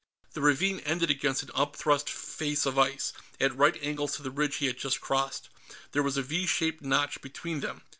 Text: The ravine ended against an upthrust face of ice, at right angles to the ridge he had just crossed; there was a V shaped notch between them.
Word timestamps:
The 0.33 0.41
ravine 0.41 0.79
ended 0.79 1.11
against 1.11 1.43
an 1.43 1.51
upthrust 1.53 2.09
face 2.09 2.65
of 2.65 2.79
ice, 2.79 3.13
at 3.39 3.55
right 3.55 3.77
angles 3.83 4.15
to 4.15 4.23
the 4.23 4.31
ridge 4.31 4.55
he 4.55 4.65
had 4.65 4.79
just 4.79 4.99
crossed; 4.99 5.49
there 5.91 6.01
was 6.01 6.17
a 6.17 6.23
V 6.23 6.47
shaped 6.47 6.81
notch 6.81 7.21
between 7.21 7.59
them. 7.59 7.83